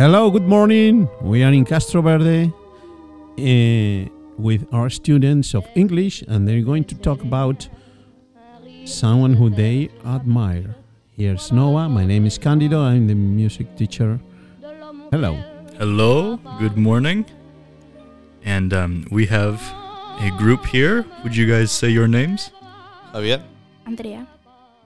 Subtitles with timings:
[0.00, 1.10] Hello, good morning.
[1.20, 4.08] We are in Castro Verde uh,
[4.38, 7.68] with our students of English, and they're going to talk about
[8.86, 10.74] someone who they admire.
[11.18, 11.90] Here's Noah.
[11.90, 12.80] My name is Candido.
[12.80, 14.18] I'm the music teacher.
[15.10, 15.34] Hello.
[15.76, 17.26] Hello, good morning.
[18.42, 19.60] And um, we have
[20.18, 21.04] a group here.
[21.24, 22.52] Would you guys say your names?
[23.12, 23.42] Javier?
[23.84, 24.26] Andrea.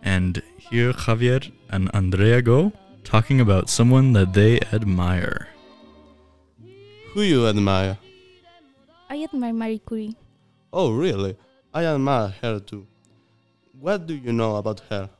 [0.03, 2.73] And here Javier and Andrea go
[3.05, 5.49] talking about someone that they admire.
[7.13, 7.99] Who you admire?
[9.09, 10.17] I admire Marie Curie.
[10.73, 11.37] Oh, really?
[11.73, 12.87] I admire her too.
[13.79, 15.11] What do you know about her?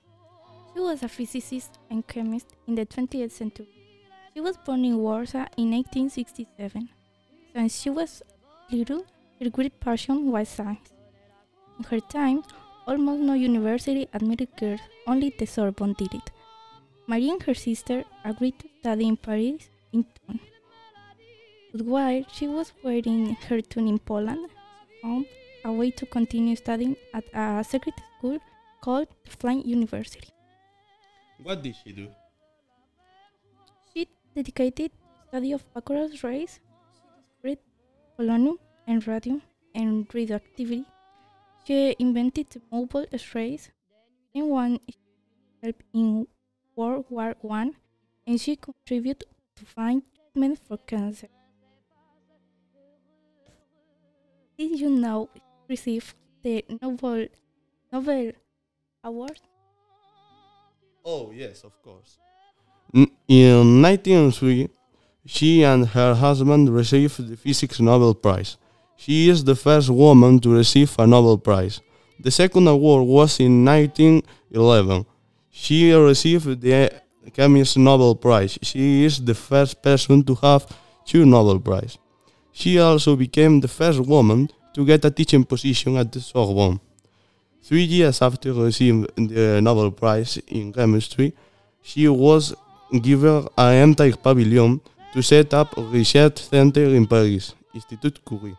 [0.73, 3.69] She was a physicist and chemist in the 20th century.
[4.33, 6.89] She was born in Warsaw in 1867.
[7.53, 8.23] Since she was
[8.73, 9.05] little,
[9.41, 10.93] her great passion was science.
[11.79, 12.43] In her time,
[12.87, 16.31] almost no university admitted girls, only the Sorbonne did it.
[17.07, 20.41] Marie and her sister agreed to study in Paris in turn.
[21.73, 25.27] But while she was wearing her tune in Poland, she found
[25.65, 28.39] a way to continue studying at a secret school
[28.81, 30.29] called the Flying University.
[31.43, 32.09] What did she do?
[33.93, 34.91] She dedicated
[35.29, 36.61] study of Becquerel rays.
[38.17, 39.43] Polonium and radium
[39.75, 40.85] and radioactivity.
[41.67, 43.73] She invented the mobile X-rays
[44.37, 44.79] and one
[45.61, 46.29] helped in
[46.77, 47.75] World War One,
[48.27, 51.29] and she contributed to find treatment for cancer.
[54.59, 57.27] Did you know she received the Nobel
[57.93, 58.33] Nobel
[59.03, 59.41] Award?
[61.05, 62.19] Oh, yes, of course.
[62.95, 64.69] N- in 1903,
[65.27, 68.57] she and her husband received the Physics Nobel Prize.
[68.97, 71.81] She is the first woman to receive a Nobel Prize.
[72.21, 75.05] The second award was in 1911.
[75.57, 76.91] She received the
[77.33, 78.59] Chemistry Nobel Prize.
[78.61, 80.67] She is the first person to have
[81.07, 81.97] two Nobel Prizes.
[82.53, 86.81] She also became the first woman to get a teaching position at the Sorbonne.
[87.63, 91.33] Three years after receiving the Nobel Prize in Chemistry,
[91.83, 92.53] she was
[93.01, 94.81] given an entire pavilion
[95.13, 98.57] to set up a research center in Paris, Institut Curie.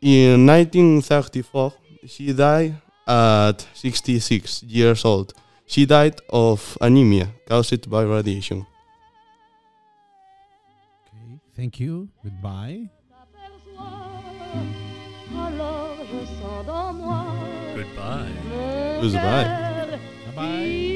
[0.00, 1.72] In 1934,
[2.08, 2.74] she died
[3.06, 5.32] at 66 years old.
[5.72, 8.66] She died of anemia caused by radiation.
[11.08, 12.10] Okay, thank you.
[12.22, 12.90] Goodbye.
[17.74, 18.32] Goodbye.
[19.00, 19.98] Goodbye.
[20.26, 20.91] Bye bye.